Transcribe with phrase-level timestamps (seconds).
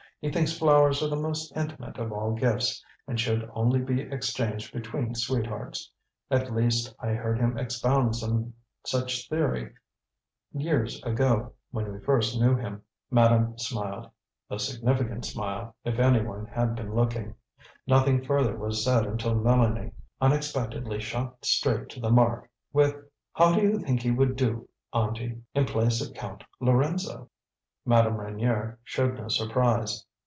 [0.23, 4.71] He thinks flowers are the most intimate of all gifts, and should only be exchanged
[4.71, 5.89] between sweethearts.
[6.29, 8.53] At least, I heard him expound some
[8.85, 9.73] such theory
[10.53, 14.11] years ago, when we first knew him." Madame smiled
[14.47, 17.33] a significant smile, if any one had been looking.
[17.87, 19.91] Nothing further was said until Mélanie
[20.21, 22.93] unexpectedly shot straight to the mark with:
[23.33, 27.31] "How do you think he would do, Auntie, in place of Count Lorenzo?"
[27.85, 30.05] Madame Reynier showed no surprise.